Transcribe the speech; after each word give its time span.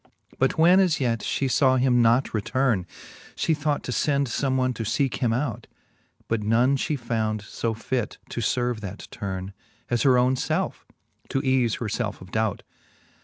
But 0.39 0.57
when 0.57 0.79
as 0.79 0.99
yet 0.99 1.21
(he 1.21 1.47
(aw 1.61 1.75
him 1.75 2.01
not 2.01 2.33
returne, 2.33 2.87
She 3.35 3.53
thought 3.53 3.83
to 3.83 3.91
fend 3.91 4.25
fome 4.29 4.55
one 4.55 4.73
to 4.73 4.83
leeke 4.83 5.17
him 5.17 5.31
out; 5.31 5.67
But 6.27 6.41
none 6.41 6.75
fhe 6.75 6.97
found 6.97 7.43
fo 7.43 7.75
fit 7.75 8.17
to 8.29 8.41
lerve 8.57 8.81
that 8.81 9.07
turne. 9.11 9.53
As 9.91 10.01
her 10.01 10.17
own 10.17 10.33
lelfe, 10.33 10.85
to 11.29 11.39
eafe 11.43 11.77
her 11.77 11.87
(elfe 12.03 12.19
of 12.19 12.31
dout. 12.31 12.63